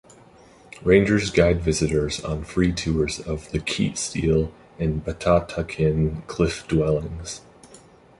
Rangers 0.83 1.29
guide 1.29 1.61
visitors 1.61 2.25
on 2.25 2.43
free 2.43 2.73
tours 2.73 3.19
of 3.19 3.51
the 3.51 3.59
Keet 3.59 3.97
Seel 3.99 4.51
and 4.79 5.05
Betatakin 5.05 6.25
cliff 6.25 6.67
dwellings. 6.67 7.41